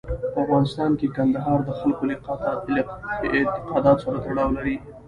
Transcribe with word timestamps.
په 0.33 0.37
افغانستان 0.45 0.91
کې 0.99 1.07
کندهار 1.17 1.59
د 1.63 1.69
خلکو 1.79 2.03
له 2.09 2.15
اعتقاداتو 3.29 4.03
سره 4.05 4.17
تړاو 4.25 4.55
لري. 4.57 4.75